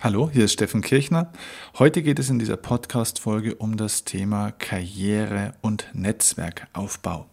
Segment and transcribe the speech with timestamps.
[0.00, 1.32] Hallo, hier ist Steffen Kirchner.
[1.76, 7.26] Heute geht es in dieser Podcast-Folge um das Thema Karriere und Netzwerkaufbau.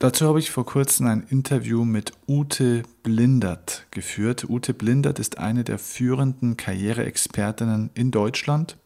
[0.00, 4.50] Dazu habe ich vor kurzem ein Interview mit Ute Blindert geführt.
[4.50, 8.76] Ute Blindert ist eine der führenden Karriereexpertinnen in Deutschland.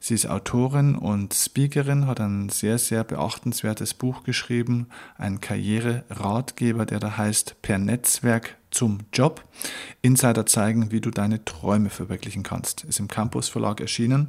[0.00, 4.86] Sie ist Autorin und Speakerin, hat ein sehr, sehr beachtenswertes Buch geschrieben,
[5.16, 9.44] ein Karriereratgeber, der da heißt Per Netzwerk zum Job.
[10.02, 12.84] Insider zeigen, wie du deine Träume verwirklichen kannst.
[12.84, 14.28] Ist im Campus Verlag erschienen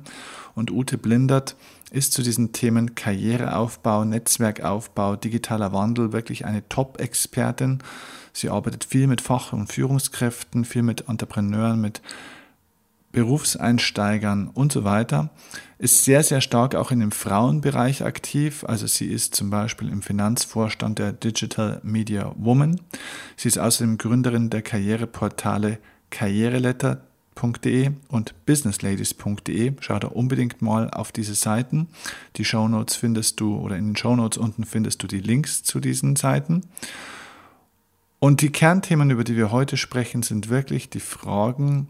[0.56, 1.56] und Ute Blindert
[1.92, 7.80] ist zu diesen Themen Karriereaufbau, Netzwerkaufbau, digitaler Wandel wirklich eine Top-Expertin.
[8.34, 12.02] Sie arbeitet viel mit Fach- und Führungskräften, viel mit Entrepreneuren, mit
[13.12, 15.32] Berufseinsteigern und so weiter,
[15.80, 18.66] ist sehr, sehr stark auch in dem Frauenbereich aktiv.
[18.68, 22.82] Also sie ist zum Beispiel im Finanzvorstand der Digital Media Woman.
[23.38, 29.74] Sie ist außerdem Gründerin der Karriereportale karriereletter.de und businessladies.de.
[29.80, 31.88] Schau da unbedingt mal auf diese Seiten.
[32.36, 36.18] Die Shownotes findest du oder in den Shownotes unten findest du die Links zu diesen
[36.18, 36.64] Seiten.
[38.20, 41.88] Und die Kernthemen, über die wir heute sprechen, sind wirklich die Fragen,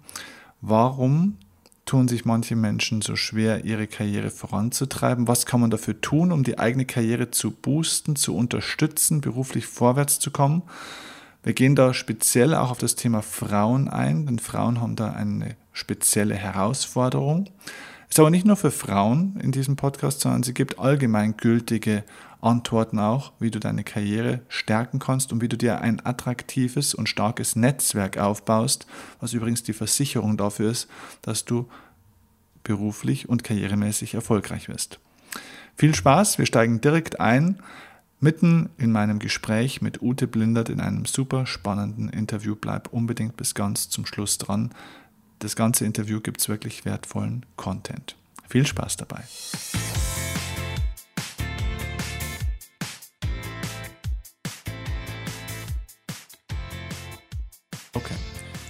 [0.61, 1.37] Warum
[1.85, 5.27] tun sich manche Menschen so schwer, ihre Karriere voranzutreiben?
[5.27, 10.19] Was kann man dafür tun, um die eigene Karriere zu boosten, zu unterstützen, beruflich vorwärts
[10.19, 10.63] zu kommen?
[11.41, 15.55] Wir gehen da speziell auch auf das Thema Frauen ein, denn Frauen haben da eine
[15.71, 17.49] spezielle Herausforderung.
[18.09, 22.03] Ist aber nicht nur für Frauen in diesem Podcast, sondern sie gibt allgemeingültige
[22.41, 27.07] Antworten auch, wie du deine Karriere stärken kannst und wie du dir ein attraktives und
[27.07, 28.87] starkes Netzwerk aufbaust,
[29.19, 30.87] was übrigens die Versicherung dafür ist,
[31.21, 31.67] dass du
[32.63, 34.99] beruflich und karrieremäßig erfolgreich wirst.
[35.75, 37.59] Viel Spaß, wir steigen direkt ein,
[38.19, 42.55] mitten in meinem Gespräch mit Ute Blindert in einem super spannenden Interview.
[42.59, 44.71] Bleib unbedingt bis ganz zum Schluss dran.
[45.39, 48.15] Das ganze Interview gibt es wirklich wertvollen Content.
[48.47, 49.23] Viel Spaß dabei.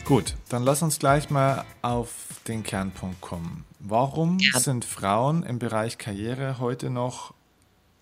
[0.09, 3.63] Gut, dann lass uns gleich mal auf den Kernpunkt kommen.
[3.77, 4.59] Warum ja.
[4.59, 7.35] sind Frauen im Bereich Karriere heute noch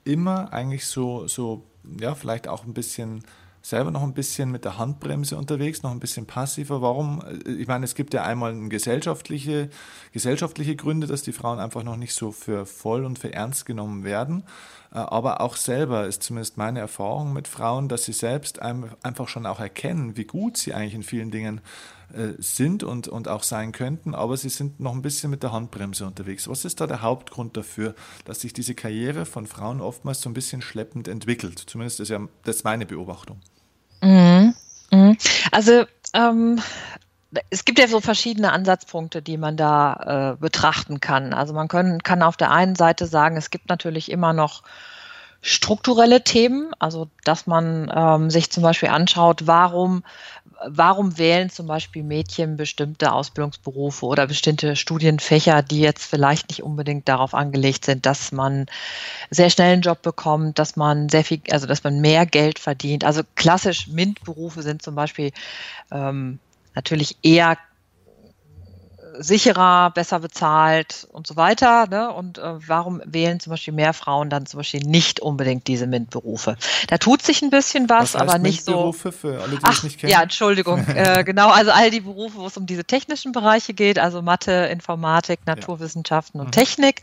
[0.05, 1.65] immer eigentlich so, so,
[1.99, 3.25] ja, vielleicht auch ein bisschen
[3.61, 6.81] selber noch ein bisschen mit der Handbremse unterwegs, noch ein bisschen passiver.
[6.81, 7.23] Warum?
[7.45, 9.69] Ich meine, es gibt ja einmal gesellschaftliche,
[10.13, 14.03] gesellschaftliche Gründe, dass die Frauen einfach noch nicht so für voll und für ernst genommen
[14.03, 14.43] werden.
[14.93, 19.45] Äh, aber auch selber ist zumindest meine Erfahrung mit Frauen, dass sie selbst einfach schon
[19.45, 21.61] auch erkennen, wie gut sie eigentlich in vielen Dingen äh,
[22.37, 26.05] sind und, und auch sein könnten, aber sie sind noch ein bisschen mit der Handbremse
[26.05, 26.47] unterwegs.
[26.47, 27.95] Was ist da der Hauptgrund dafür,
[28.25, 31.59] dass sich diese Karriere von Frauen oftmals so ein bisschen schleppend entwickelt?
[31.67, 33.41] Zumindest ist ja das ist meine Beobachtung.
[34.01, 34.55] Mhm.
[34.91, 35.17] Mhm.
[35.51, 36.61] Also ähm,
[37.49, 41.33] es gibt ja so verschiedene Ansatzpunkte, die man da äh, betrachten kann.
[41.33, 44.63] Also man können, kann auf der einen Seite sagen, es gibt natürlich immer noch
[45.41, 50.03] strukturelle Themen, also dass man ähm, sich zum Beispiel anschaut, warum
[50.65, 57.07] warum wählen zum Beispiel Mädchen bestimmte Ausbildungsberufe oder bestimmte Studienfächer, die jetzt vielleicht nicht unbedingt
[57.07, 58.65] darauf angelegt sind, dass man
[59.29, 63.03] sehr schnell einen Job bekommt, dass man sehr viel, also dass man mehr Geld verdient.
[63.03, 65.31] Also klassisch MINT-Berufe sind zum Beispiel
[65.91, 66.39] ähm,
[66.75, 67.57] natürlich eher
[69.19, 71.87] sicherer, besser bezahlt und so weiter.
[71.87, 72.11] Ne?
[72.11, 76.57] Und äh, warum wählen zum Beispiel mehr Frauen dann zum Beispiel nicht unbedingt diese MINT-Berufe?
[76.87, 78.73] Da tut sich ein bisschen was, was aber nicht so.
[78.73, 80.11] Berufe für alle, die Ach, nicht kennen?
[80.11, 80.87] Ja, Entschuldigung.
[80.87, 84.51] äh, genau, also all die Berufe, wo es um diese technischen Bereiche geht, also Mathe,
[84.71, 86.41] Informatik, Naturwissenschaften ja.
[86.41, 86.51] und mhm.
[86.59, 87.01] Technik.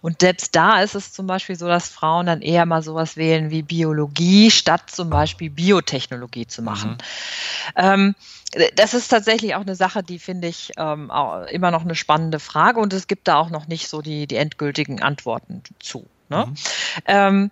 [0.00, 3.50] Und selbst da ist es zum Beispiel so, dass Frauen dann eher mal sowas wählen
[3.50, 6.92] wie Biologie, statt zum Beispiel Biotechnologie zu machen.
[6.92, 6.96] Mhm.
[7.76, 8.14] Ähm,
[8.76, 11.10] das ist tatsächlich auch eine Sache, die finde ich ähm,
[11.50, 14.36] immer noch eine spannende Frage und es gibt da auch noch nicht so die, die
[14.36, 16.06] endgültigen Antworten zu.
[16.28, 16.46] Ne?
[16.46, 16.54] Mhm.
[17.06, 17.50] Ähm,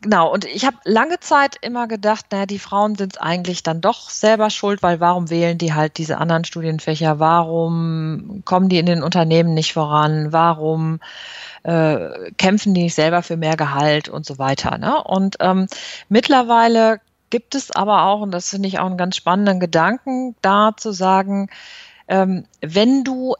[0.00, 4.10] genau, und ich habe lange Zeit immer gedacht, naja, die Frauen sind eigentlich dann doch
[4.10, 7.18] selber schuld, weil warum wählen die halt diese anderen Studienfächer?
[7.18, 10.32] Warum kommen die in den Unternehmen nicht voran?
[10.32, 11.00] Warum
[11.62, 14.78] äh, kämpfen die nicht selber für mehr Gehalt und so weiter?
[14.78, 15.02] Ne?
[15.02, 15.66] Und ähm,
[16.08, 17.00] mittlerweile
[17.30, 20.92] gibt es aber auch, und das finde ich auch einen ganz spannenden Gedanken, da zu
[20.92, 21.48] sagen,
[22.08, 23.34] ähm, wenn du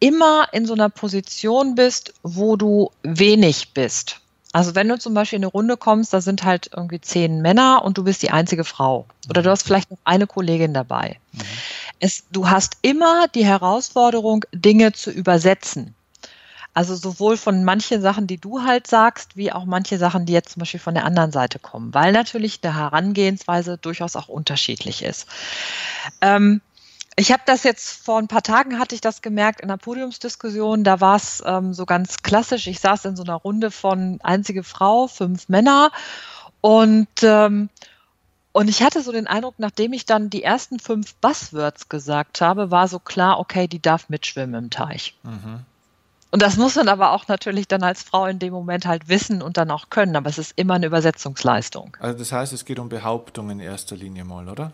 [0.00, 4.20] immer in so einer Position bist, wo du wenig bist.
[4.52, 7.82] Also wenn du zum Beispiel in eine Runde kommst, da sind halt irgendwie zehn Männer
[7.84, 9.06] und du bist die einzige Frau.
[9.28, 11.18] Oder du hast vielleicht noch eine Kollegin dabei.
[11.32, 11.40] Mhm.
[12.00, 15.94] Es, du hast immer die Herausforderung, Dinge zu übersetzen.
[16.78, 20.50] Also sowohl von manchen Sachen, die du halt sagst, wie auch manche Sachen, die jetzt
[20.50, 25.26] zum Beispiel von der anderen Seite kommen, weil natürlich eine Herangehensweise durchaus auch unterschiedlich ist.
[26.20, 26.60] Ähm,
[27.16, 30.84] Ich habe das jetzt vor ein paar Tagen hatte ich das gemerkt in einer Podiumsdiskussion.
[30.84, 32.68] Da war es ähm, so ganz klassisch.
[32.68, 35.90] Ich saß in so einer Runde von einzige Frau, fünf Männer
[36.60, 37.70] und ähm,
[38.52, 42.70] und ich hatte so den Eindruck, nachdem ich dann die ersten fünf Buzzwords gesagt habe,
[42.70, 45.16] war so klar, okay, die darf mitschwimmen im Teich.
[45.24, 45.64] Mhm.
[46.30, 49.40] Und das muss man aber auch natürlich dann als Frau in dem Moment halt wissen
[49.40, 50.14] und dann auch können.
[50.14, 51.96] Aber es ist immer eine Übersetzungsleistung.
[52.00, 54.72] Also das heißt, es geht um Behauptungen in erster Linie mal, oder?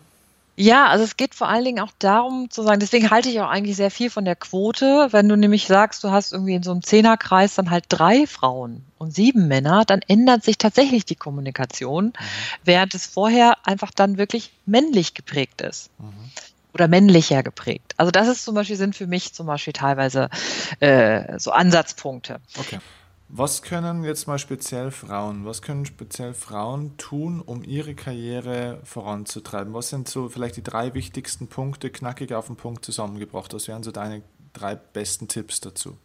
[0.57, 3.49] Ja, also es geht vor allen Dingen auch darum zu sagen, deswegen halte ich auch
[3.49, 5.09] eigentlich sehr viel von der Quote.
[5.11, 8.85] Wenn du nämlich sagst, du hast irgendwie in so einem Zehnerkreis dann halt drei Frauen
[8.97, 12.13] und sieben Männer, dann ändert sich tatsächlich die Kommunikation, mhm.
[12.63, 15.89] während es vorher einfach dann wirklich männlich geprägt ist.
[15.99, 16.31] Mhm.
[16.75, 17.93] Oder männlicher geprägt.
[17.97, 20.29] Also das ist zum Beispiel, sind für mich zum Beispiel teilweise
[20.81, 22.39] äh, so Ansatzpunkte.
[22.59, 22.79] Okay.
[23.27, 29.73] Was können jetzt mal speziell Frauen, was können speziell Frauen tun, um ihre Karriere voranzutreiben?
[29.73, 33.53] Was sind so vielleicht die drei wichtigsten Punkte, knackig auf den Punkt zusammengebracht?
[33.53, 34.21] Was wären so deine
[34.53, 35.97] drei besten Tipps dazu?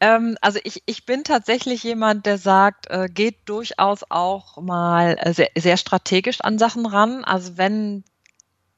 [0.00, 5.34] Ähm, also ich, ich bin tatsächlich jemand, der sagt, äh, geht durchaus auch mal äh,
[5.34, 7.24] sehr, sehr strategisch an Sachen ran.
[7.24, 8.04] Also wenn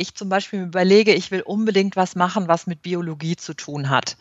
[0.01, 4.17] ich zum Beispiel überlege, ich will unbedingt was machen, was mit Biologie zu tun hat,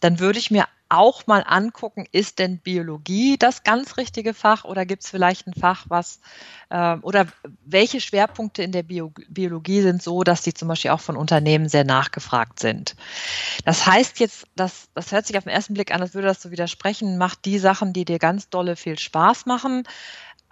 [0.00, 4.84] dann würde ich mir auch mal angucken, ist denn Biologie das ganz richtige Fach oder
[4.84, 6.20] gibt es vielleicht ein Fach, was
[6.68, 7.26] äh, oder
[7.64, 11.70] welche Schwerpunkte in der Bio Biologie sind so, dass die zum Beispiel auch von Unternehmen
[11.70, 12.94] sehr nachgefragt sind.
[13.64, 16.42] Das heißt jetzt, dass, das hört sich auf den ersten Blick an, als würde das
[16.42, 19.84] so widersprechen, macht die Sachen, die dir ganz dolle viel Spaß machen.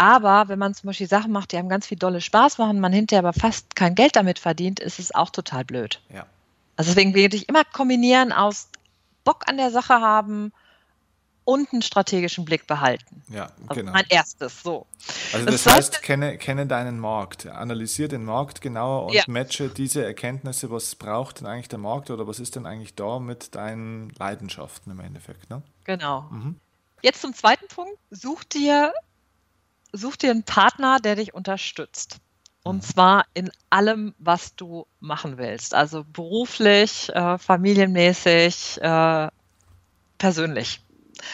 [0.00, 2.90] Aber wenn man zum Beispiel Sachen macht, die einem ganz viel dolle Spaß machen, man
[2.90, 6.00] hinterher aber fast kein Geld damit verdient, ist es auch total blöd.
[6.08, 6.24] Ja.
[6.78, 8.70] Also deswegen würde ich immer kombinieren aus
[9.24, 10.54] Bock an der Sache haben
[11.44, 13.22] und einen strategischen Blick behalten.
[13.28, 13.92] Ja, also genau.
[13.92, 14.86] Mein erstes, so.
[15.34, 19.24] Also das, das heißt, kenne, kenne deinen Markt, analysiere den Markt genauer und ja.
[19.26, 23.18] matche diese Erkenntnisse, was braucht denn eigentlich der Markt oder was ist denn eigentlich da
[23.18, 25.50] mit deinen Leidenschaften im Endeffekt.
[25.50, 25.60] Ne?
[25.84, 26.22] Genau.
[26.30, 26.58] Mhm.
[27.02, 27.98] Jetzt zum zweiten Punkt.
[28.10, 28.94] Such dir,
[29.92, 32.18] such dir einen Partner, der dich unterstützt.
[32.62, 32.82] Und mhm.
[32.82, 35.74] zwar in allem, was du machen willst.
[35.74, 39.28] Also beruflich, äh, familienmäßig, äh,
[40.18, 40.82] persönlich.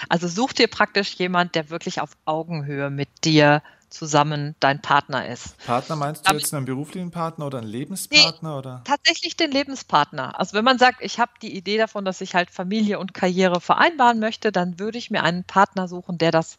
[0.09, 5.57] Also such dir praktisch jemand, der wirklich auf Augenhöhe mit dir zusammen dein Partner ist.
[5.65, 8.51] Partner meinst du jetzt einen beruflichen Partner oder einen Lebenspartner?
[8.51, 8.83] Nee, oder?
[8.85, 10.39] Tatsächlich den Lebenspartner.
[10.39, 13.61] Also wenn man sagt, ich habe die Idee davon, dass ich halt Familie und Karriere
[13.61, 16.57] vereinbaren möchte, dann würde ich mir einen Partner suchen, der das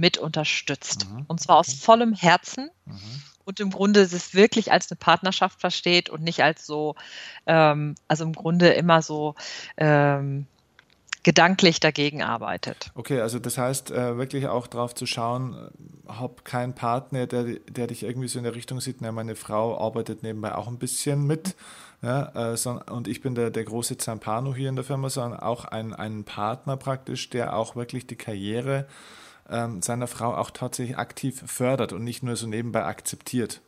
[0.00, 1.06] mit unterstützt.
[1.08, 2.70] Mhm, und zwar aus vollem Herzen.
[2.86, 6.94] Mhm und im Grunde es wirklich als eine Partnerschaft versteht und nicht als so,
[7.46, 9.34] ähm, also im Grunde immer so
[9.76, 10.46] ähm,
[11.22, 12.90] gedanklich dagegen arbeitet.
[12.94, 17.44] Okay, also das heißt äh, wirklich auch darauf zu schauen, äh, hab keinen Partner, der,
[17.68, 20.78] der dich irgendwie so in der Richtung sieht, na, meine Frau arbeitet nebenbei auch ein
[20.78, 21.56] bisschen mit.
[22.02, 25.40] Ja, äh, so, und ich bin der, der große Zampano hier in der Firma, sondern
[25.40, 28.86] auch ein, ein Partner praktisch, der auch wirklich die Karriere
[29.50, 33.60] ähm, seiner Frau auch tatsächlich aktiv fördert und nicht nur so nebenbei akzeptiert.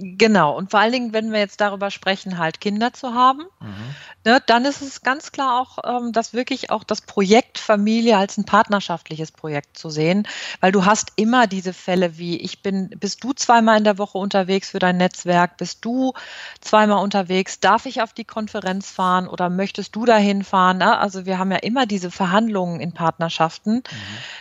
[0.00, 3.94] Genau, und vor allen Dingen, wenn wir jetzt darüber sprechen, halt Kinder zu haben, mhm.
[4.24, 8.38] ne, dann ist es ganz klar auch, ähm, dass wirklich auch das Projekt Familie als
[8.38, 10.28] ein partnerschaftliches Projekt zu sehen,
[10.60, 14.18] weil du hast immer diese Fälle wie, ich bin, bist du zweimal in der Woche
[14.18, 16.12] unterwegs für dein Netzwerk, bist du
[16.60, 20.78] zweimal unterwegs, darf ich auf die Konferenz fahren oder möchtest du dahin fahren?
[20.78, 20.96] Ne?
[20.96, 23.76] Also wir haben ja immer diese Verhandlungen in Partnerschaften.
[23.76, 23.82] Mhm.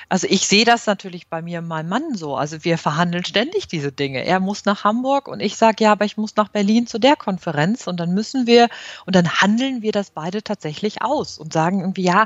[0.08, 2.36] Also ich sehe das natürlich bei mir und meinem Mann so.
[2.36, 4.24] Also wir verhandeln ständig diese Dinge.
[4.24, 7.16] Er muss nach Hamburg und ich sage, ja, aber ich muss nach Berlin zu der
[7.16, 8.68] Konferenz und dann müssen wir
[9.06, 12.26] und dann handeln wir das beide tatsächlich aus und sagen irgendwie, ja,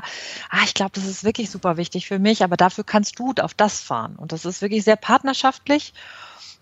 [0.50, 3.54] ah, ich glaube, das ist wirklich super wichtig für mich, aber dafür kannst du auf
[3.54, 4.16] das fahren.
[4.16, 5.94] Und das ist wirklich sehr partnerschaftlich.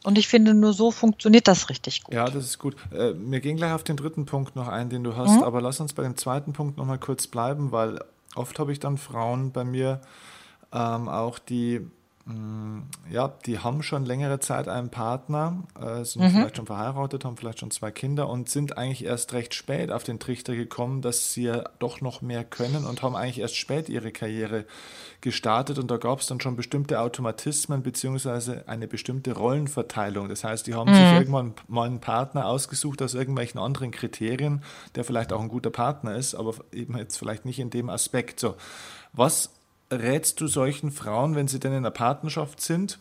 [0.03, 2.15] Und ich finde, nur so funktioniert das richtig gut.
[2.15, 2.75] Ja, das ist gut.
[2.91, 5.43] Äh, wir gehen gleich auf den dritten Punkt noch ein, den du hast, mhm.
[5.43, 8.01] aber lass uns bei dem zweiten Punkt noch mal kurz bleiben, weil
[8.35, 10.01] oft habe ich dann Frauen bei mir
[10.73, 11.87] ähm, auch, die
[13.11, 16.31] ja, die haben schon längere Zeit einen Partner, äh, sind mhm.
[16.31, 20.05] vielleicht schon verheiratet, haben vielleicht schon zwei Kinder und sind eigentlich erst recht spät auf
[20.05, 23.89] den Trichter gekommen, dass sie ja doch noch mehr können und haben eigentlich erst spät
[23.89, 24.67] ihre Karriere
[25.23, 30.29] gestartet und da gab es dann schon bestimmte Automatismen beziehungsweise eine bestimmte Rollenverteilung.
[30.29, 30.97] Das heißt, die haben mhm.
[30.97, 34.63] sich irgendwann mal einen Partner ausgesucht aus irgendwelchen anderen Kriterien,
[34.95, 38.41] der vielleicht auch ein guter Partner ist, aber eben jetzt vielleicht nicht in dem Aspekt.
[38.41, 38.57] So,
[39.13, 39.51] was
[39.91, 42.99] rätst du solchen Frauen, wenn sie denn in einer Partnerschaft sind,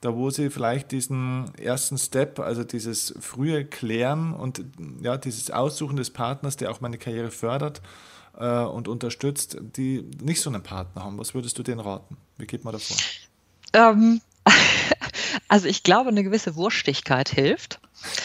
[0.00, 4.64] da wo sie vielleicht diesen ersten Step, also dieses frühe Klären und
[5.00, 7.82] ja, dieses Aussuchen des Partners, der auch meine Karriere fördert
[8.36, 12.16] äh, und unterstützt, die nicht so einen Partner haben, was würdest du denen raten?
[12.36, 12.96] Wie geht man davor?
[13.74, 14.20] Ähm,
[15.52, 17.78] Also ich glaube, eine gewisse Wurstigkeit hilft.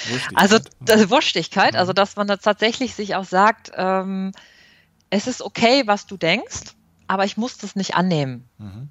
[0.07, 0.41] Wurstigkeit.
[0.41, 4.31] Also das, Wurstigkeit, also dass man da tatsächlich sich auch sagt, ähm,
[5.09, 6.73] es ist okay, was du denkst,
[7.07, 8.47] aber ich muss das nicht annehmen.
[8.57, 8.89] Mhm.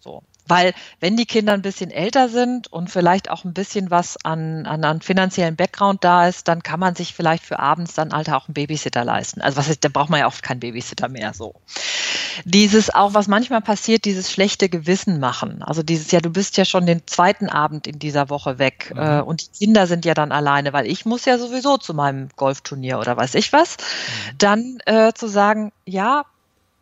[0.00, 0.22] So.
[0.48, 4.66] Weil wenn die Kinder ein bisschen älter sind und vielleicht auch ein bisschen was an,
[4.66, 8.28] an, an finanziellen Background da ist, dann kann man sich vielleicht für abends dann halt
[8.30, 9.40] auch einen Babysitter leisten.
[9.40, 11.54] Also was ist, da braucht man ja oft keinen Babysitter mehr so.
[12.44, 15.62] Dieses auch, was manchmal passiert, dieses schlechte Gewissen machen.
[15.62, 19.00] Also dieses, ja, du bist ja schon den zweiten Abend in dieser Woche weg mhm.
[19.00, 22.28] äh, und die Kinder sind ja dann alleine, weil ich muss ja sowieso zu meinem
[22.34, 23.76] Golfturnier oder weiß ich was.
[23.76, 24.38] Mhm.
[24.38, 26.24] Dann äh, zu sagen, ja,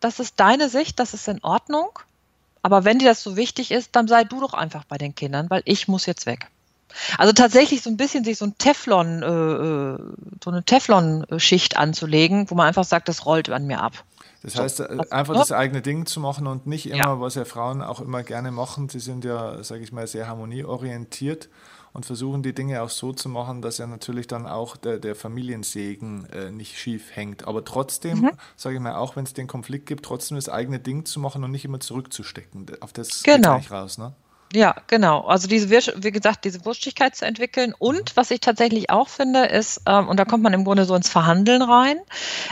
[0.01, 1.99] das ist deine Sicht, das ist in Ordnung
[2.63, 5.49] aber wenn dir das so wichtig ist, dann sei du doch einfach bei den Kindern,
[5.49, 6.49] weil ich muss jetzt weg.
[7.19, 9.99] Also tatsächlich so ein bisschen sich so ein Teflon, äh, äh
[10.43, 13.93] so eine Teflon-Schicht anzulegen, wo man einfach sagt, das rollt an mir ab.
[14.43, 17.21] Das heißt, so, äh, einfach das eigene Ding zu machen und nicht immer, ja.
[17.21, 18.89] was ja Frauen auch immer gerne machen.
[18.89, 21.49] Sie sind ja, sage ich mal, sehr harmonieorientiert
[21.93, 25.15] und versuchen die Dinge auch so zu machen, dass ja natürlich dann auch der, der
[25.15, 27.47] Familiensegen äh, nicht schief hängt.
[27.47, 28.31] Aber trotzdem, mhm.
[28.57, 31.43] sage ich mal, auch wenn es den Konflikt gibt, trotzdem das eigene Ding zu machen
[31.45, 32.67] und nicht immer zurückzustecken.
[32.81, 33.59] Auf das genau.
[33.59, 34.15] geht raus, ne?
[34.53, 35.21] Ja, genau.
[35.27, 37.73] Also diese, wie gesagt, diese Wurstigkeit zu entwickeln.
[37.79, 40.97] Und was ich tatsächlich auch finde, ist, ähm, und da kommt man im Grunde so
[40.97, 41.99] ins Verhandeln rein,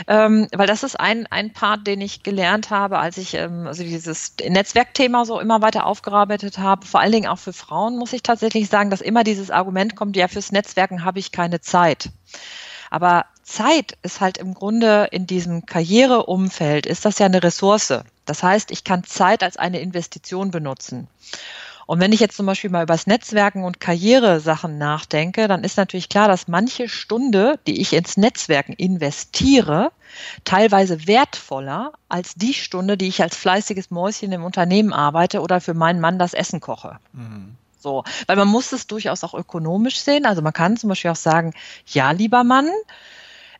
[0.07, 3.83] ähm, weil das ist ein, ein Part, den ich gelernt habe, als ich ähm, also
[3.83, 6.85] dieses Netzwerkthema so immer weiter aufgearbeitet habe.
[6.85, 10.15] Vor allen Dingen auch für Frauen muss ich tatsächlich sagen, dass immer dieses Argument kommt,
[10.15, 12.11] ja, fürs Netzwerken habe ich keine Zeit.
[12.89, 17.93] Aber Zeit ist halt im Grunde in diesem Karriereumfeld, ist das ja eine Ressource.
[18.25, 21.07] Das heißt, ich kann Zeit als eine Investition benutzen.
[21.89, 25.75] Und wenn ich jetzt zum Beispiel mal über das Netzwerken und Karrieresachen nachdenke, dann ist
[25.75, 29.91] natürlich klar, dass manche Stunde, die ich ins Netzwerken investiere,
[30.43, 35.73] teilweise wertvoller als die Stunde, die ich als fleißiges Mäuschen im Unternehmen arbeite oder für
[35.73, 36.99] meinen Mann das Essen koche.
[37.11, 37.55] Mhm.
[37.79, 40.27] So, weil man muss es durchaus auch ökonomisch sehen.
[40.27, 41.55] Also man kann zum Beispiel auch sagen,
[41.87, 42.69] ja, lieber Mann,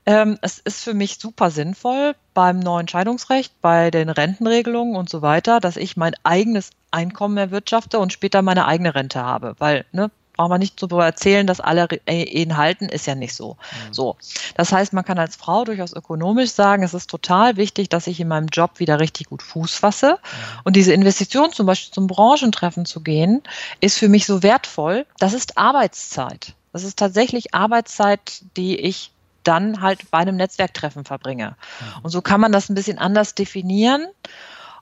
[0.05, 5.21] ähm, es ist für mich super sinnvoll beim neuen Scheidungsrecht, bei den Rentenregelungen und so
[5.21, 9.55] weiter, dass ich mein eigenes Einkommen erwirtschafte und später meine eigene Rente habe.
[9.59, 13.57] Weil, ne, braucht man nicht darüber erzählen, dass alle Ehen halten, ist ja nicht so.
[13.89, 13.93] Mhm.
[13.93, 14.15] So.
[14.55, 18.21] Das heißt, man kann als Frau durchaus ökonomisch sagen, es ist total wichtig, dass ich
[18.21, 20.11] in meinem Job wieder richtig gut Fuß fasse.
[20.11, 20.59] Mhm.
[20.63, 23.43] Und diese Investition, zum Beispiel zum Branchentreffen zu gehen,
[23.81, 25.05] ist für mich so wertvoll.
[25.17, 26.53] Das ist Arbeitszeit.
[26.71, 29.11] Das ist tatsächlich Arbeitszeit, die ich
[29.43, 31.55] dann halt bei einem Netzwerktreffen verbringe.
[32.03, 34.07] Und so kann man das ein bisschen anders definieren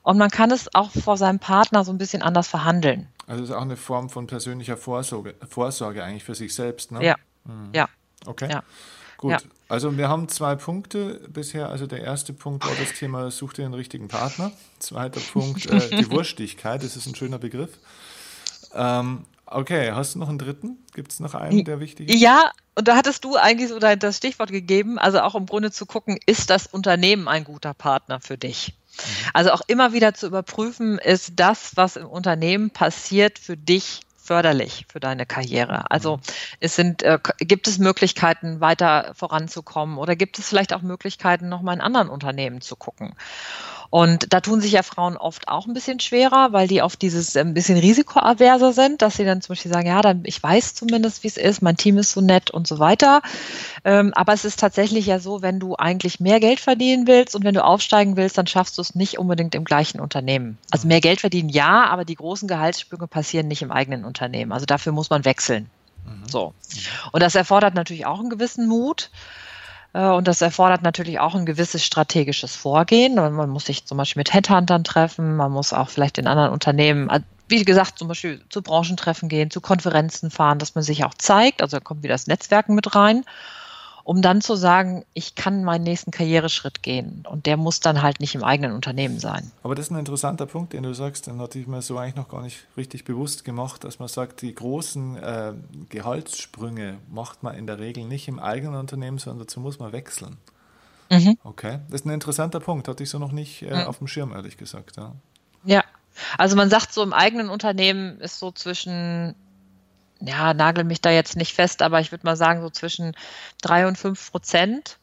[0.02, 3.08] und man kann es auch vor seinem Partner so ein bisschen anders verhandeln.
[3.26, 7.04] Also es ist auch eine Form von persönlicher Vorsorge, Vorsorge eigentlich für sich selbst, ne?
[7.04, 7.16] Ja.
[7.44, 7.70] Mhm.
[7.74, 7.88] Ja.
[8.24, 8.48] Okay.
[8.50, 8.62] Ja.
[9.18, 9.38] Gut, ja.
[9.68, 11.68] also wir haben zwei Punkte bisher.
[11.68, 14.52] Also der erste Punkt war das Thema, such dir den richtigen Partner.
[14.78, 17.78] Zweiter Punkt, äh, die Wurstigkeit, das ist ein schöner Begriff.
[18.74, 20.78] Ähm, Okay, hast du noch einen dritten?
[20.94, 22.20] Gibt es noch einen, der wichtig ist?
[22.20, 25.86] Ja, und da hattest du eigentlich so das Stichwort gegeben, also auch im Grunde zu
[25.86, 28.74] gucken, ist das Unternehmen ein guter Partner für dich?
[28.96, 29.30] Mhm.
[29.32, 34.84] Also auch immer wieder zu überprüfen, ist das, was im Unternehmen passiert, für dich förderlich
[34.92, 35.90] für deine Karriere?
[35.90, 36.22] Also mhm.
[36.60, 41.74] es sind, äh, gibt es Möglichkeiten, weiter voranzukommen oder gibt es vielleicht auch Möglichkeiten, nochmal
[41.74, 43.14] in anderen Unternehmen zu gucken?
[43.90, 47.36] Und da tun sich ja Frauen oft auch ein bisschen schwerer, weil die auf dieses
[47.36, 51.22] ein bisschen risikoaverser sind, dass sie dann zum Beispiel sagen, ja, dann ich weiß zumindest,
[51.22, 53.22] wie es ist, mein Team ist so nett und so weiter.
[53.84, 57.44] Ähm, aber es ist tatsächlich ja so, wenn du eigentlich mehr Geld verdienen willst und
[57.44, 60.58] wenn du aufsteigen willst, dann schaffst du es nicht unbedingt im gleichen Unternehmen.
[60.70, 64.52] Also mehr Geld verdienen ja, aber die großen Gehaltssprünge passieren nicht im eigenen Unternehmen.
[64.52, 65.70] Also dafür muss man wechseln.
[66.04, 66.28] Mhm.
[66.28, 66.52] So.
[67.12, 69.10] Und das erfordert natürlich auch einen gewissen Mut.
[69.92, 73.14] Äh, und das erfordert natürlich auch ein gewisses strategisches Vorgehen.
[73.14, 77.08] Man muss sich zum Beispiel mit Headhuntern treffen, man muss auch vielleicht in anderen Unternehmen,
[77.10, 81.14] äh, wie gesagt, zum Beispiel zu Branchentreffen gehen, zu Konferenzen fahren, dass man sich auch
[81.14, 81.62] zeigt.
[81.62, 83.24] Also da kommt wieder das Netzwerken mit rein
[84.08, 87.26] um dann zu sagen, ich kann meinen nächsten Karriereschritt gehen.
[87.28, 89.52] Und der muss dann halt nicht im eigenen Unternehmen sein.
[89.62, 92.16] Aber das ist ein interessanter Punkt, den du sagst, den hatte ich mir so eigentlich
[92.16, 95.52] noch gar nicht richtig bewusst gemacht, dass man sagt, die großen äh,
[95.90, 100.38] Gehaltssprünge macht man in der Regel nicht im eigenen Unternehmen, sondern dazu muss man wechseln.
[101.10, 101.36] Mhm.
[101.44, 103.88] Okay, das ist ein interessanter Punkt, hatte ich so noch nicht äh, mhm.
[103.88, 104.96] auf dem Schirm, ehrlich gesagt.
[104.96, 105.16] Ja.
[105.66, 105.84] ja,
[106.38, 109.34] also man sagt so, im eigenen Unternehmen ist so zwischen
[110.20, 113.12] ja, nagel mich da jetzt nicht fest, aber ich würde mal sagen, so zwischen
[113.62, 114.98] drei und fünf Prozent.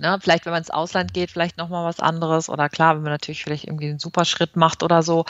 [0.00, 2.48] Ne, vielleicht, wenn man ins Ausland geht, vielleicht nochmal was anderes.
[2.48, 5.24] Oder klar, wenn man natürlich vielleicht irgendwie einen super Schritt macht oder so.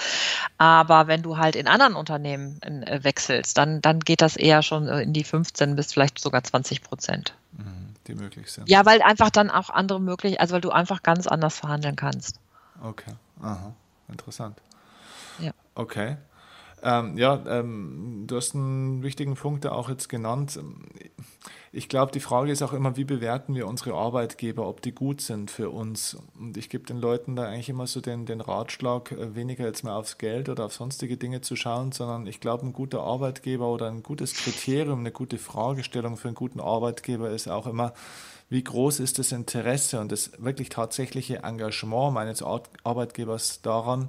[0.58, 4.86] Aber wenn du halt in anderen Unternehmen äh, wechselst, dann, dann geht das eher schon
[4.86, 7.34] äh, in die 15 bis vielleicht sogar 20 Prozent.
[7.52, 8.68] Mhm, die möglich sind.
[8.68, 12.38] Ja, weil einfach dann auch andere möglich, also weil du einfach ganz anders verhandeln kannst.
[12.82, 13.72] Okay, aha,
[14.08, 14.58] interessant.
[15.38, 15.52] Ja.
[15.74, 16.16] Okay.
[16.82, 20.58] Ähm, ja, ähm, du hast einen wichtigen Punkt da auch jetzt genannt.
[21.70, 25.20] Ich glaube, die Frage ist auch immer, wie bewerten wir unsere Arbeitgeber, ob die gut
[25.20, 26.16] sind für uns.
[26.38, 29.84] Und ich gebe den Leuten da eigentlich immer so den, den Ratschlag, äh, weniger jetzt
[29.84, 33.68] mehr aufs Geld oder auf sonstige Dinge zu schauen, sondern ich glaube, ein guter Arbeitgeber
[33.68, 37.92] oder ein gutes Kriterium, eine gute Fragestellung für einen guten Arbeitgeber ist auch immer,
[38.48, 44.08] wie groß ist das Interesse und das wirklich tatsächliche Engagement meines Arbeitgebers daran,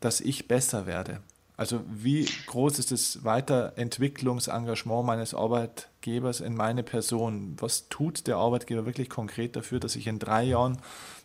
[0.00, 1.20] dass ich besser werde.
[1.58, 7.56] Also wie groß ist das Weiterentwicklungsengagement meines Arbeitgebers in meine Person?
[7.58, 10.78] Was tut der Arbeitgeber wirklich konkret dafür, dass ich in drei Jahren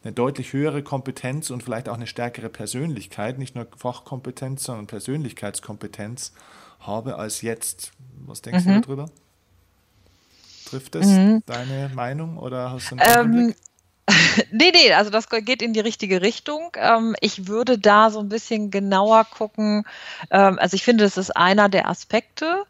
[0.04, 6.34] eine deutlich höhere Kompetenz und vielleicht auch eine stärkere Persönlichkeit, nicht nur Fachkompetenz, sondern Persönlichkeitskompetenz
[6.80, 7.92] habe als jetzt?
[8.26, 8.74] Was denkst mhm.
[8.74, 9.10] du darüber?
[10.66, 11.44] Trifft das mhm.
[11.46, 13.56] deine Meinung oder hast du einen ähm,
[14.52, 16.72] nee, nee, also das geht in die richtige Richtung.
[16.76, 19.86] Ähm, ich würde da so ein bisschen genauer gucken.
[20.30, 22.66] Ähm, also ich finde, das ist einer der Aspekte.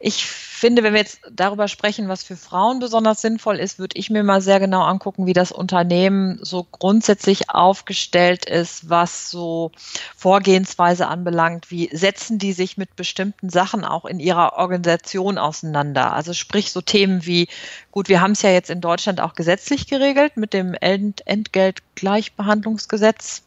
[0.00, 4.10] Ich finde, wenn wir jetzt darüber sprechen, was für Frauen besonders sinnvoll ist, würde ich
[4.10, 9.72] mir mal sehr genau angucken, wie das Unternehmen so grundsätzlich aufgestellt ist, was so
[10.16, 11.72] Vorgehensweise anbelangt.
[11.72, 16.12] Wie setzen die sich mit bestimmten Sachen auch in ihrer Organisation auseinander?
[16.12, 17.48] Also sprich so Themen wie,
[17.90, 23.42] gut, wir haben es ja jetzt in Deutschland auch gesetzlich geregelt mit dem Entgeltgleichbehandlungsgesetz.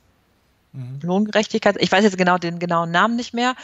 [0.74, 1.00] Mhm.
[1.04, 3.56] Lohngerechtigkeit, ich weiß jetzt genau den genauen Namen nicht mehr.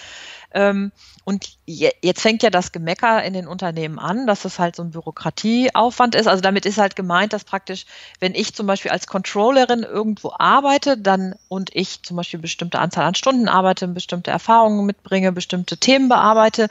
[0.52, 0.92] Ähm,
[1.24, 4.92] und jetzt fängt ja das Gemecker in den Unternehmen an, dass das halt so ein
[4.92, 6.28] Bürokratieaufwand ist.
[6.28, 7.86] Also damit ist halt gemeint, dass praktisch,
[8.20, 13.06] wenn ich zum Beispiel als Controllerin irgendwo arbeite, dann und ich zum Beispiel bestimmte Anzahl
[13.06, 16.70] an Stunden arbeite, bestimmte Erfahrungen mitbringe, bestimmte Themen bearbeite,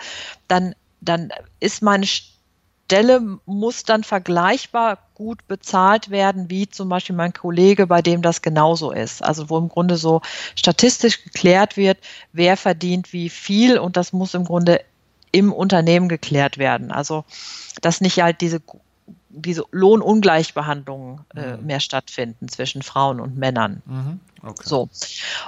[0.48, 2.06] dann, dann ist meine
[2.86, 8.42] Stelle muss dann vergleichbar gut bezahlt werden, wie zum Beispiel mein Kollege, bei dem das
[8.42, 9.24] genauso ist.
[9.24, 10.20] Also wo im Grunde so
[10.54, 11.98] statistisch geklärt wird,
[12.32, 14.82] wer verdient wie viel und das muss im Grunde
[15.32, 16.92] im Unternehmen geklärt werden.
[16.92, 17.24] Also
[17.82, 18.60] dass nicht halt diese
[19.36, 21.66] diese Lohnungleichbehandlungen äh, mhm.
[21.66, 23.82] mehr stattfinden zwischen Frauen und Männern.
[23.84, 24.20] Mhm.
[24.42, 24.62] Okay.
[24.64, 24.88] So.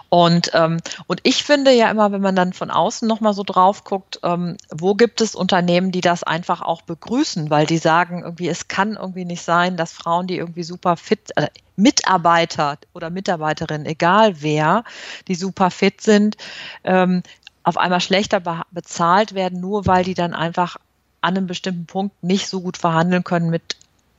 [0.09, 3.84] Und, ähm, und ich finde ja immer, wenn man dann von außen nochmal so drauf
[3.84, 8.49] guckt, ähm, wo gibt es Unternehmen, die das einfach auch begrüßen, weil die sagen, irgendwie,
[8.49, 13.86] es kann irgendwie nicht sein, dass Frauen, die irgendwie super fit, äh, Mitarbeiter oder Mitarbeiterinnen,
[13.86, 14.84] egal wer,
[15.28, 16.36] die super fit sind,
[16.82, 17.23] ähm,
[17.62, 20.78] auf einmal schlechter be bezahlt werden, nur weil die dann einfach
[21.21, 23.76] an einem bestimmten Punkt nicht so gut verhandeln können mit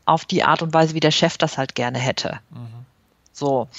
[0.10, 2.40] auf die Art und Weise, wie der Chef das halt gerne hätte.
[2.50, 2.86] Mhm.
[3.32, 3.70] So.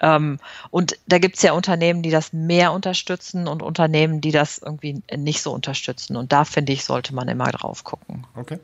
[0.00, 0.38] Ähm,
[0.70, 5.02] und da gibt es ja Unternehmen, die das mehr unterstützen und Unternehmen, die das irgendwie
[5.16, 6.16] nicht so unterstützen.
[6.16, 8.26] Und da finde ich, sollte man immer drauf gucken.
[8.36, 8.58] Okay.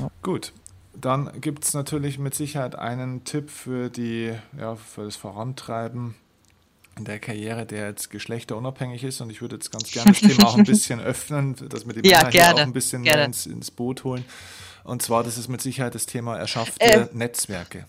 [0.00, 0.10] Ja.
[0.22, 0.52] Gut.
[0.94, 6.14] Dann gibt es natürlich mit Sicherheit einen Tipp für die, ja, für das Vorantreiben
[6.96, 9.20] in der Karriere, der jetzt geschlechterunabhängig ist.
[9.20, 12.08] Und ich würde jetzt ganz gerne das Thema auch ein bisschen öffnen, dass wir die
[12.08, 14.24] ja, Männer hier auch ein bisschen ins, ins, Boot holen.
[14.88, 17.84] Und zwar, das ist mit Sicherheit das Thema erschaffte äh, Netzwerke.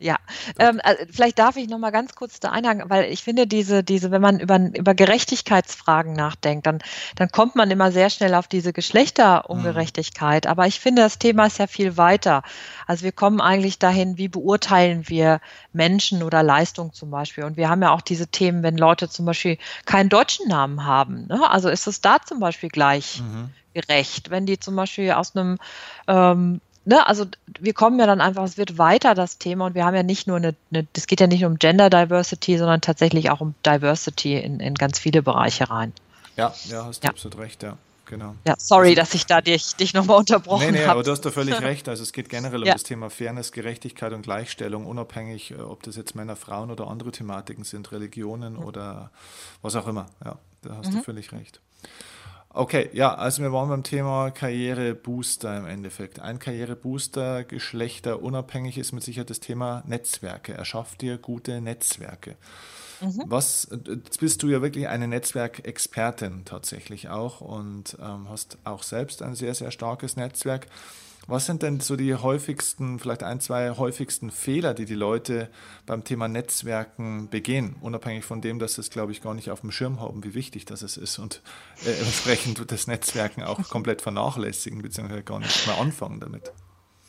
[0.00, 0.16] Ja,
[0.60, 3.82] ähm, also vielleicht darf ich noch mal ganz kurz da einhaken, weil ich finde diese,
[3.82, 6.78] diese, wenn man über, über Gerechtigkeitsfragen nachdenkt, dann,
[7.16, 10.44] dann kommt man immer sehr schnell auf diese Geschlechterungerechtigkeit.
[10.44, 10.50] Mhm.
[10.50, 12.44] Aber ich finde, das Thema ist ja viel weiter.
[12.86, 15.40] Also wir kommen eigentlich dahin, wie beurteilen wir
[15.72, 17.42] Menschen oder Leistung zum Beispiel.
[17.42, 21.26] Und wir haben ja auch diese Themen, wenn Leute zum Beispiel keinen deutschen Namen haben.
[21.26, 21.50] Ne?
[21.50, 23.50] Also ist es da zum Beispiel gleich mhm.
[23.80, 25.58] Gerecht, wenn die zum Beispiel aus einem
[26.06, 27.26] ähm, ne, also
[27.60, 30.26] wir kommen ja dann einfach, es wird weiter das Thema und wir haben ja nicht
[30.26, 30.54] nur eine,
[30.92, 34.74] das geht ja nicht nur um Gender Diversity, sondern tatsächlich auch um Diversity in, in
[34.74, 35.92] ganz viele Bereiche rein.
[36.36, 37.10] Ja, ja, hast du ja.
[37.10, 37.76] absolut recht, ja.
[38.06, 38.34] Genau.
[38.46, 40.72] Ja, sorry, also, dass ich da dich, dich nochmal unterbrochen habe.
[40.72, 40.92] Nee, nee, hab.
[40.92, 41.90] aber du hast da völlig recht.
[41.90, 42.72] Also es geht generell ja.
[42.72, 46.86] um das Thema Fairness, Gerechtigkeit und Gleichstellung, unabhängig, äh, ob das jetzt Männer, Frauen oder
[46.86, 48.64] andere Thematiken sind, Religionen mhm.
[48.64, 49.10] oder
[49.60, 50.06] was auch immer.
[50.24, 50.96] Ja, da hast mhm.
[50.96, 51.60] du völlig recht.
[52.50, 56.18] Okay, ja, also wir waren beim Thema Karrierebooster im Endeffekt.
[56.18, 60.54] Ein Karrierebooster, Geschlechter unabhängig ist mit Sicherheit das Thema Netzwerke.
[60.54, 62.36] Erschafft dir gute Netzwerke.
[63.00, 63.24] Mhm.
[63.26, 69.22] Was, jetzt bist du ja wirklich eine Netzwerkexpertin tatsächlich auch und ähm, hast auch selbst
[69.22, 70.66] ein sehr, sehr starkes Netzwerk.
[71.28, 75.50] Was sind denn so die häufigsten, vielleicht ein, zwei häufigsten Fehler, die die Leute
[75.84, 79.60] beim Thema Netzwerken begehen, unabhängig von dem, dass sie es, glaube ich, gar nicht auf
[79.60, 81.42] dem Schirm haben, wie wichtig das ist und
[81.84, 86.50] äh, entsprechend das Netzwerken auch komplett vernachlässigen, beziehungsweise gar nicht mehr anfangen damit?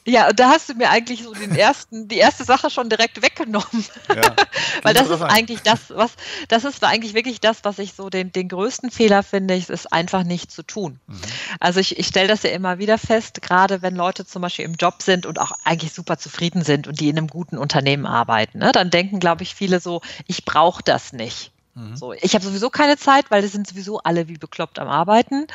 [0.10, 3.86] Ja, da hast du mir eigentlich so den ersten, die erste Sache schon direkt weggenommen.
[4.08, 4.36] Ja,
[4.84, 6.12] Weil das ist eigentlich das, was,
[6.48, 9.93] das ist eigentlich wirklich das, was ich so den, den größten Fehler finde, ist, ist
[9.93, 11.00] einfach nicht zu tun.
[11.06, 11.22] Mhm.
[11.60, 14.74] Also ich, ich stelle das ja immer wieder fest, gerade wenn Leute zum Beispiel im
[14.76, 18.60] Job sind und auch eigentlich super zufrieden sind und die in einem guten Unternehmen arbeiten,
[18.60, 21.52] ne, dann denken, glaube ich, viele so, ich brauche das nicht.
[21.76, 21.95] Mhm.
[21.95, 25.45] So, ich habe sowieso keine Zeit, weil das sind sowieso alle wie bekloppt am Arbeiten.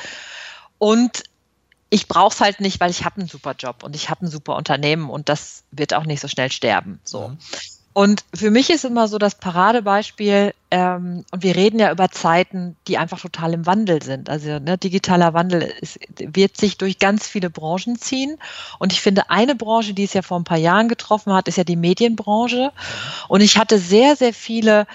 [0.78, 1.24] Und
[1.90, 4.30] ich brauche es halt nicht, weil ich habe einen super Job und ich habe ein
[4.30, 7.00] super Unternehmen und das wird auch nicht so schnell sterben.
[7.04, 7.28] So.
[7.28, 7.38] Mhm.
[7.94, 12.76] Und für mich ist immer so das Paradebeispiel, ähm, und wir reden ja über Zeiten,
[12.88, 14.28] die einfach total im Wandel sind.
[14.28, 18.36] Also ne, digitaler Wandel ist, wird sich durch ganz viele Branchen ziehen.
[18.80, 21.56] Und ich finde, eine Branche, die es ja vor ein paar Jahren getroffen hat, ist
[21.56, 22.72] ja die Medienbranche.
[23.28, 24.88] Und ich hatte sehr, sehr viele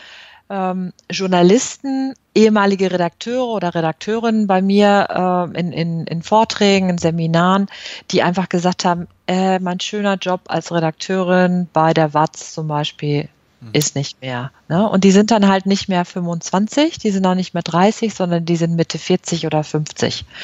[0.50, 7.68] ähm, Journalisten, ehemalige Redakteure oder Redakteurinnen bei mir äh, in, in, in Vorträgen, in Seminaren,
[8.12, 13.30] die einfach gesagt haben, äh, mein schöner Job als Redakteurin bei der WATZ zum Beispiel
[13.62, 13.70] mhm.
[13.74, 14.52] ist nicht mehr.
[14.68, 14.90] Ne?
[14.90, 18.46] Und die sind dann halt nicht mehr 25, die sind auch nicht mehr 30, sondern
[18.46, 20.24] die sind Mitte 40 oder 50.
[20.24, 20.36] Mhm.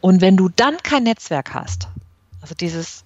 [0.00, 1.88] Und wenn du dann kein Netzwerk hast,
[2.40, 3.04] also dieses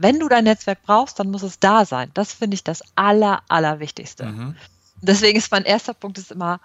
[0.00, 2.12] wenn du dein Netzwerk brauchst, dann muss es da sein.
[2.14, 4.26] Das finde ich das Aller, Allerwichtigste.
[4.26, 4.54] Mhm.
[5.02, 6.60] Deswegen ist mein erster Punkt ist immer,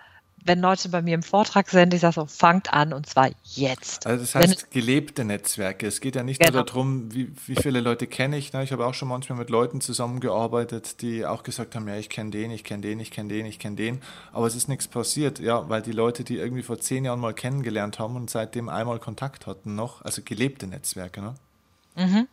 [0.46, 4.06] wenn Leute bei mir im Vortrag sind, ich sage so, fangt an und zwar jetzt.
[4.06, 5.88] Also das heißt wenn, gelebte Netzwerke.
[5.88, 6.58] Es geht ja nicht genau.
[6.58, 8.52] nur darum, wie, wie viele Leute kenne ich.
[8.52, 8.64] Ne?
[8.64, 12.32] Ich habe auch schon manchmal mit Leuten zusammengearbeitet, die auch gesagt haben, ja, ich kenne
[12.32, 14.02] den, ich kenne den, ich kenne den, ich kenne den.
[14.32, 17.34] Aber es ist nichts passiert, ja, weil die Leute, die irgendwie vor zehn Jahren mal
[17.34, 21.22] kennengelernt haben und seitdem einmal Kontakt hatten noch, also gelebte Netzwerke.
[21.22, 21.36] Ne?
[21.96, 22.28] Mhm.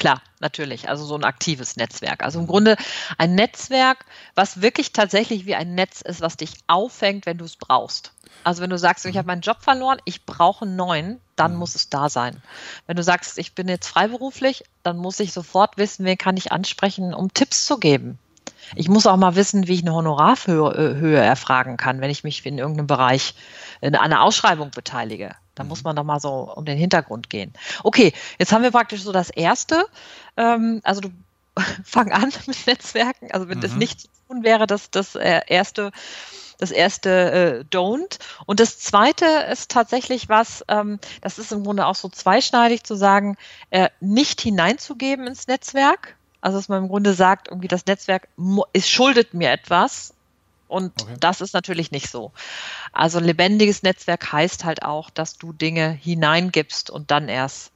[0.00, 0.88] Klar, natürlich.
[0.88, 2.24] Also so ein aktives Netzwerk.
[2.24, 2.78] Also im Grunde
[3.18, 7.56] ein Netzwerk, was wirklich tatsächlich wie ein Netz ist, was dich auffängt, wenn du es
[7.56, 8.14] brauchst.
[8.42, 11.74] Also wenn du sagst, ich habe meinen Job verloren, ich brauche einen neuen, dann muss
[11.74, 12.42] es da sein.
[12.86, 16.50] Wenn du sagst, ich bin jetzt freiberuflich, dann muss ich sofort wissen, wen kann ich
[16.50, 18.18] ansprechen, um Tipps zu geben.
[18.74, 22.44] Ich muss auch mal wissen, wie ich eine Honorarhöhe Höhe erfragen kann, wenn ich mich
[22.46, 23.34] in irgendeinem Bereich
[23.80, 25.34] in einer Ausschreibung beteilige.
[25.54, 25.88] Da muss mhm.
[25.88, 27.52] man doch mal so um den Hintergrund gehen.
[27.82, 29.84] Okay, jetzt haben wir praktisch so das Erste.
[30.36, 31.10] Ähm, also du
[31.84, 33.30] fang an mit Netzwerken.
[33.32, 33.62] Also wenn mhm.
[33.62, 35.92] das nicht zu tun wäre, das, das äh, erste
[36.60, 38.18] das erste äh, Don't.
[38.44, 42.94] Und das zweite ist tatsächlich was, ähm, das ist im Grunde auch so zweischneidig zu
[42.96, 43.36] sagen,
[43.70, 46.16] äh, nicht hineinzugeben ins Netzwerk.
[46.40, 48.28] Also dass man im Grunde sagt, irgendwie das Netzwerk
[48.72, 50.14] es schuldet mir etwas
[50.68, 51.16] und okay.
[51.20, 52.32] das ist natürlich nicht so.
[52.92, 57.72] Also lebendiges Netzwerk heißt halt auch, dass du Dinge hineingibst und dann erst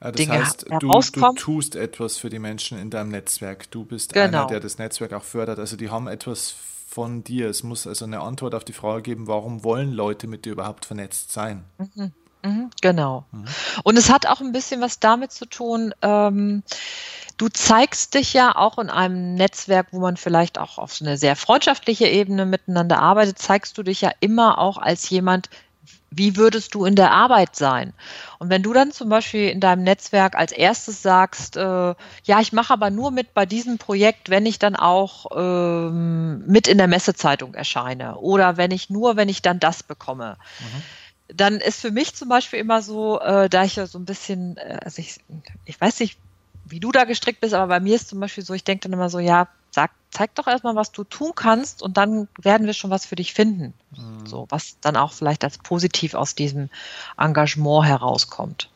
[0.00, 3.70] ja, das Dinge heißt, du, du, tust etwas für die Menschen in deinem Netzwerk.
[3.70, 4.38] Du bist genau.
[4.40, 5.58] einer, der das Netzwerk auch fördert.
[5.58, 6.54] Also die haben etwas
[6.88, 7.48] von dir.
[7.48, 10.86] Es muss also eine Antwort auf die Frage geben, warum wollen Leute mit dir überhaupt
[10.86, 11.64] vernetzt sein?
[11.78, 12.12] Mhm.
[12.44, 13.24] Mhm, genau.
[13.32, 13.44] Mhm.
[13.82, 16.62] Und es hat auch ein bisschen was damit zu tun, ähm,
[17.38, 21.16] du zeigst dich ja auch in einem Netzwerk, wo man vielleicht auch auf so eine
[21.16, 25.48] sehr freundschaftliche Ebene miteinander arbeitet, zeigst du dich ja immer auch als jemand,
[26.10, 27.92] wie würdest du in der Arbeit sein?
[28.38, 31.60] Und wenn du dann zum Beispiel in deinem Netzwerk als erstes sagst, äh,
[32.24, 36.66] ja, ich mache aber nur mit bei diesem Projekt, wenn ich dann auch ähm, mit
[36.66, 40.36] in der Messezeitung erscheine oder wenn ich nur, wenn ich dann das bekomme.
[40.60, 40.82] Mhm
[41.30, 44.56] dann ist für mich zum Beispiel immer so, äh, da ich ja so ein bisschen,
[44.56, 45.18] äh, also ich,
[45.66, 46.18] ich weiß nicht,
[46.70, 48.92] wie du da gestrickt bist, aber bei mir ist zum Beispiel so, ich denke dann
[48.92, 52.74] immer so, ja, sag, zeig doch erstmal, was du tun kannst und dann werden wir
[52.74, 53.74] schon was für dich finden.
[53.96, 54.26] Mhm.
[54.26, 56.70] So, was dann auch vielleicht als positiv aus diesem
[57.16, 58.70] Engagement herauskommt.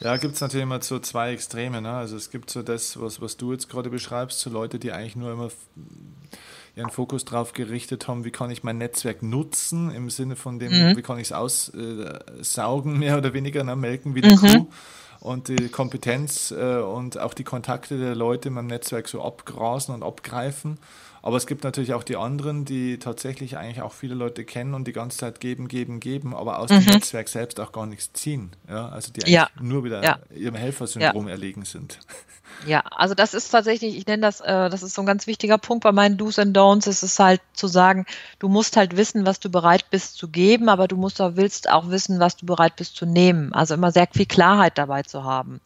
[0.00, 1.82] Ja, gibt es natürlich immer so zwei Extreme.
[1.82, 1.92] Ne?
[1.92, 5.16] Also es gibt so das, was, was du jetzt gerade beschreibst, so Leute, die eigentlich
[5.16, 5.50] nur immer
[6.74, 10.72] ihren Fokus darauf gerichtet haben, wie kann ich mein Netzwerk nutzen, im Sinne von dem,
[10.72, 10.96] mhm.
[10.96, 14.38] wie kann ich es aussaugen, mehr oder weniger, ne, melken wie die mhm.
[14.38, 14.66] Kuh
[15.20, 19.94] und die Kompetenz äh, und auch die Kontakte der Leute in meinem Netzwerk so abgrasen
[19.94, 20.78] und abgreifen.
[21.22, 24.86] Aber es gibt natürlich auch die anderen, die tatsächlich eigentlich auch viele Leute kennen und
[24.86, 26.80] die ganze Zeit geben, geben, geben, aber aus mhm.
[26.80, 28.50] dem Netzwerk selbst auch gar nichts ziehen.
[28.68, 28.88] Ja?
[28.88, 29.48] Also die eigentlich ja.
[29.60, 30.18] nur wieder ja.
[30.34, 31.32] ihrem Helfersyndrom ja.
[31.32, 31.98] erlegen sind.
[32.66, 35.56] Ja, also das ist tatsächlich, ich nenne das, äh, das ist so ein ganz wichtiger
[35.58, 38.04] Punkt bei meinen Do's and Don'ts, ist es halt zu sagen,
[38.38, 41.70] du musst halt wissen, was du bereit bist zu geben, aber du musst auch, willst
[41.70, 43.52] auch wissen, was du bereit bist zu nehmen.
[43.54, 45.52] Also immer sehr viel Klarheit dabei zu haben.
[45.52, 45.60] Mhm.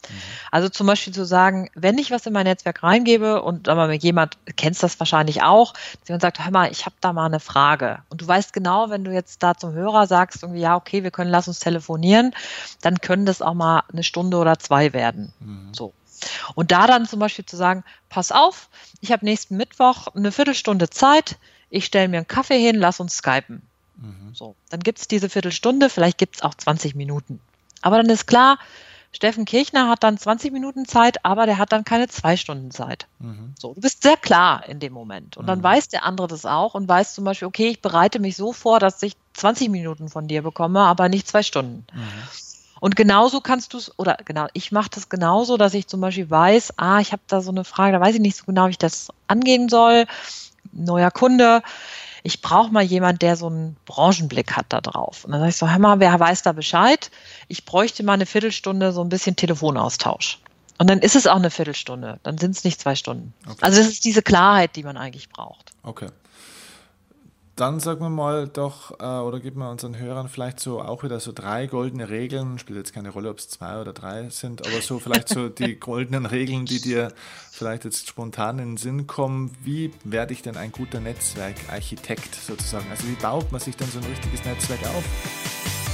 [0.51, 4.37] Also zum Beispiel zu sagen, wenn ich was in mein Netzwerk reingebe und aber jemand,
[4.55, 5.73] kennst das wahrscheinlich auch,
[6.07, 7.99] jemand sagt, hör mal, ich habe da mal eine Frage.
[8.09, 11.11] Und du weißt genau, wenn du jetzt da zum Hörer sagst, irgendwie, ja, okay, wir
[11.11, 12.33] können, lass uns telefonieren,
[12.81, 15.33] dann können das auch mal eine Stunde oder zwei werden.
[15.39, 15.73] Mhm.
[15.73, 15.93] So.
[16.55, 18.69] Und da dann zum Beispiel zu sagen, pass auf,
[19.01, 21.37] ich habe nächsten Mittwoch eine Viertelstunde Zeit,
[21.69, 23.61] ich stelle mir einen Kaffee hin, lass uns skypen.
[23.97, 24.33] Mhm.
[24.33, 27.39] So, dann gibt es diese Viertelstunde, vielleicht gibt es auch 20 Minuten.
[27.81, 28.57] Aber dann ist klar,
[29.15, 33.07] Steffen Kirchner hat dann 20 Minuten Zeit, aber der hat dann keine zwei Stunden Zeit.
[33.19, 33.53] Mhm.
[33.57, 35.37] So, du bist sehr klar in dem Moment.
[35.37, 35.63] Und dann mhm.
[35.63, 38.81] weiß der andere das auch und weiß zum Beispiel, okay, ich bereite mich so vor,
[38.81, 41.85] dass ich 20 Minuten von dir bekomme, aber nicht zwei Stunden.
[41.93, 42.01] Mhm.
[42.81, 46.29] Und genauso kannst du es, oder genau, ich mache das genauso, dass ich zum Beispiel
[46.29, 48.71] weiß, ah, ich habe da so eine Frage, da weiß ich nicht so genau, wie
[48.71, 50.07] ich das angehen soll.
[50.73, 51.61] Neuer Kunde.
[52.25, 55.25] Ich brauche mal jemand, der so einen Branchenblick hat da drauf.
[55.25, 57.11] Und dann sage ich so, hör mal, wer weiß da Bescheid?
[57.49, 60.39] Ich bräuchte mal eine Viertelstunde so ein bisschen Telefonaustausch.
[60.79, 63.33] Und dann ist es auch eine Viertelstunde, dann sind es nicht zwei Stunden.
[63.45, 63.59] Okay.
[63.61, 65.71] Also das ist diese Klarheit, die man eigentlich braucht.
[65.83, 66.07] Okay.
[67.55, 71.21] Dann sagen wir mal doch, äh, oder geben wir unseren Hörern vielleicht so auch wieder
[71.21, 72.59] so drei goldene Regeln.
[72.59, 75.75] Spielt jetzt keine Rolle, ob es zwei oder drei sind, aber so vielleicht so die
[75.79, 77.13] goldenen Regeln, die dir
[77.51, 79.55] vielleicht jetzt spontan in den Sinn kommen.
[79.63, 82.87] Wie werde ich denn ein guter Netzwerkarchitekt sozusagen?
[82.91, 85.84] Also wie baut man sich dann so ein richtiges Netzwerk auf?